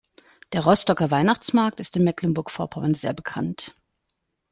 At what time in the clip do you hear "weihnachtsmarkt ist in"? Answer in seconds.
1.11-2.03